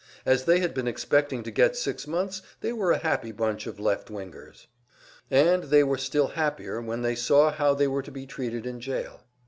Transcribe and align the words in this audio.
As 0.25 0.45
they 0.45 0.61
had 0.61 0.73
been 0.73 0.87
expecting 0.87 1.43
to 1.43 1.51
get 1.51 1.75
six 1.75 2.07
months, 2.07 2.41
they 2.61 2.73
were 2.73 2.91
a 2.91 2.97
happy 2.97 3.31
bunch 3.31 3.67
of 3.67 3.79
"left 3.79 4.07
wingers." 4.07 4.65
And 5.29 5.65
they 5.65 5.83
were 5.83 5.99
still 5.99 6.29
happier 6.29 6.81
when 6.81 7.03
they 7.03 7.13
saw 7.13 7.51
how 7.51 7.75
they 7.75 7.87
were 7.87 8.01
to 8.01 8.11
be 8.11 8.25
treated 8.25 8.65
in 8.65 8.79
jail. 8.79 9.21